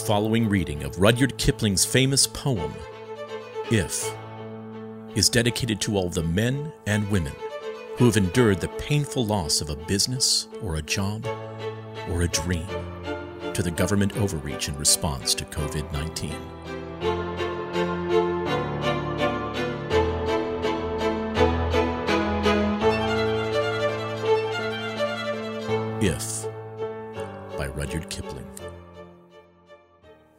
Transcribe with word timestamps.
following 0.00 0.48
reading 0.48 0.82
of 0.82 0.98
Rudyard 0.98 1.36
Kipling's 1.38 1.84
famous 1.84 2.26
poem, 2.26 2.72
If, 3.70 4.12
is 5.14 5.28
dedicated 5.28 5.80
to 5.82 5.96
all 5.96 6.08
the 6.08 6.22
men 6.22 6.72
and 6.86 7.10
women 7.10 7.32
who 7.96 8.06
have 8.06 8.16
endured 8.16 8.60
the 8.60 8.68
painful 8.68 9.26
loss 9.26 9.60
of 9.60 9.70
a 9.70 9.76
business 9.76 10.48
or 10.62 10.76
a 10.76 10.82
job 10.82 11.26
or 12.10 12.22
a 12.22 12.28
dream 12.28 12.66
to 13.52 13.62
the 13.62 13.70
government 13.70 14.16
overreach 14.16 14.68
in 14.68 14.76
response 14.76 15.34
to 15.34 15.44
COVID 15.46 15.92
19. 15.92 16.34
If 26.02 26.46
by 27.58 27.66
Rudyard 27.66 28.08
Kipling. 28.08 28.46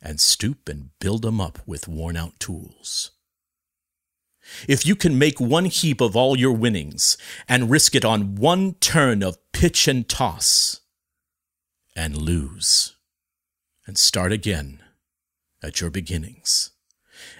and 0.00 0.20
stoop 0.20 0.68
and 0.68 0.90
build 0.98 1.22
build 1.22 1.26
'em 1.26 1.40
up 1.40 1.66
with 1.66 1.88
worn 1.88 2.16
out 2.16 2.38
tools. 2.38 3.12
If 4.68 4.86
you 4.86 4.94
can 4.94 5.18
make 5.18 5.40
one 5.40 5.64
heap 5.64 6.00
of 6.00 6.14
all 6.14 6.38
your 6.38 6.52
winnings 6.52 7.16
and 7.48 7.70
risk 7.70 7.94
it 7.94 8.04
on 8.04 8.36
one 8.36 8.74
turn 8.74 9.22
of 9.22 9.38
pitch 9.52 9.88
and 9.88 10.08
toss, 10.08 10.80
and 11.94 12.16
lose, 12.16 12.96
and 13.86 13.96
start 13.96 14.32
again 14.32 14.82
at 15.62 15.80
your 15.80 15.90
beginnings, 15.90 16.70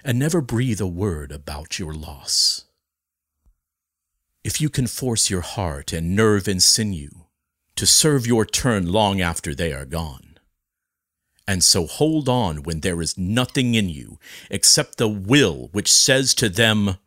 and 0.03 0.17
never 0.17 0.41
breathe 0.41 0.81
a 0.81 0.87
word 0.87 1.31
about 1.31 1.77
your 1.77 1.93
loss. 1.93 2.65
If 4.43 4.59
you 4.59 4.69
can 4.69 4.87
force 4.87 5.29
your 5.29 5.41
heart 5.41 5.93
and 5.93 6.15
nerve 6.15 6.47
and 6.47 6.61
sinew 6.63 7.27
to 7.75 7.85
serve 7.85 8.25
your 8.25 8.45
turn 8.45 8.87
long 8.87 9.21
after 9.21 9.53
they 9.53 9.71
are 9.71 9.85
gone, 9.85 10.26
and 11.47 11.63
so 11.63 11.87
hold 11.87 12.27
on 12.27 12.63
when 12.63 12.81
there 12.81 13.01
is 13.01 13.17
nothing 13.17 13.73
in 13.73 13.87
you 13.87 14.19
except 14.51 14.97
the 14.97 15.07
will 15.07 15.69
which 15.71 15.91
says 15.91 16.33
to 16.35 16.49
them, 16.49 16.97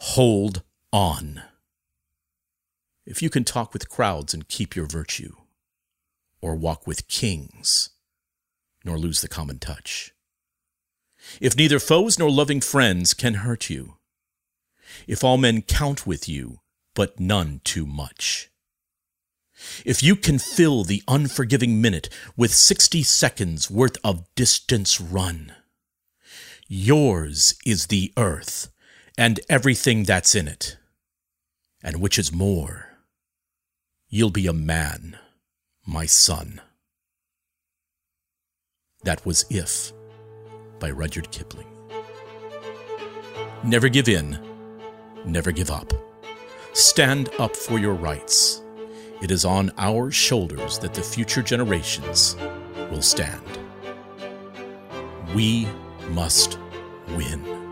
Hold 0.00 0.62
on. 0.92 1.42
If 3.06 3.22
you 3.22 3.30
can 3.30 3.44
talk 3.44 3.72
with 3.72 3.88
crowds 3.88 4.34
and 4.34 4.48
keep 4.48 4.74
your 4.74 4.86
virtue, 4.86 5.36
or 6.40 6.56
walk 6.56 6.86
with 6.86 7.08
kings, 7.08 7.90
nor 8.84 8.98
lose 8.98 9.20
the 9.20 9.28
common 9.28 9.58
touch. 9.58 10.12
If 11.40 11.56
neither 11.56 11.78
foes 11.78 12.18
nor 12.18 12.30
loving 12.30 12.60
friends 12.60 13.14
can 13.14 13.34
hurt 13.34 13.70
you, 13.70 13.96
if 15.06 15.22
all 15.22 15.38
men 15.38 15.62
count 15.62 16.06
with 16.06 16.28
you, 16.28 16.58
but 16.94 17.18
none 17.20 17.60
too 17.64 17.86
much 17.86 18.50
if 19.84 20.02
you 20.02 20.16
can 20.16 20.38
fill 20.38 20.84
the 20.84 21.02
unforgiving 21.08 21.80
minute 21.80 22.08
with 22.36 22.54
60 22.54 23.02
seconds 23.02 23.70
worth 23.70 23.96
of 24.04 24.24
distance 24.34 25.00
run, 25.00 25.52
yours 26.68 27.54
is 27.64 27.86
the 27.86 28.12
earth 28.16 28.70
and 29.16 29.40
everything 29.48 30.04
that's 30.04 30.34
in 30.34 30.48
it. 30.48 30.76
And 31.82 32.00
which 32.00 32.18
is 32.18 32.32
more, 32.32 32.88
you'll 34.08 34.30
be 34.30 34.46
a 34.46 34.52
man, 34.52 35.18
my 35.86 36.06
son. 36.06 36.60
That 39.04 39.24
was 39.26 39.44
If 39.50 39.92
by 40.78 40.90
Rudyard 40.90 41.30
Kipling. 41.30 41.68
Never 43.62 43.88
give 43.88 44.08
in, 44.08 44.38
never 45.26 45.52
give 45.52 45.70
up. 45.70 45.92
Stand 46.72 47.30
up 47.38 47.54
for 47.54 47.78
your 47.78 47.94
rights 47.94 48.63
it 49.24 49.30
is 49.30 49.46
on 49.46 49.72
our 49.78 50.10
shoulders 50.10 50.78
that 50.78 50.92
the 50.92 51.00
future 51.00 51.40
generations 51.40 52.36
will 52.90 53.00
stand. 53.00 53.40
We 55.34 55.66
must 56.10 56.58
win. 57.08 57.63